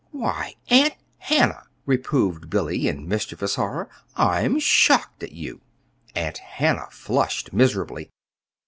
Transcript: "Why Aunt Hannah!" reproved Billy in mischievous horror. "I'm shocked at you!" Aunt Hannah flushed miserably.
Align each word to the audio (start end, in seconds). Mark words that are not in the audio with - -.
"Why 0.09 0.55
Aunt 0.71 0.95
Hannah!" 1.19 1.65
reproved 1.85 2.49
Billy 2.49 2.87
in 2.87 3.07
mischievous 3.07 3.53
horror. 3.53 3.87
"I'm 4.15 4.57
shocked 4.59 5.21
at 5.21 5.33
you!" 5.33 5.61
Aunt 6.15 6.39
Hannah 6.39 6.89
flushed 6.89 7.53
miserably. 7.53 8.09